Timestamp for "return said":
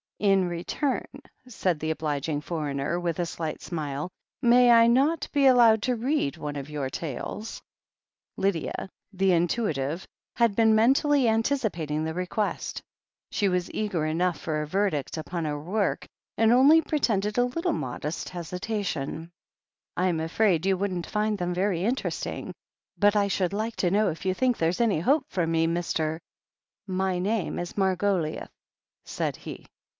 0.47-1.79